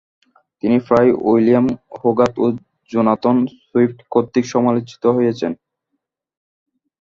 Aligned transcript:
তিনি 0.63 0.77
প্রায়ই 0.87 1.13
William 1.27 1.65
Hogarth 1.99 2.35
ও 2.43 2.47
জোনাথন 2.89 3.37
সুইফট 3.67 3.99
কর্তৃক 4.13 4.45
সমালোচিত 4.53 5.03
হয়েছেন। 5.17 5.51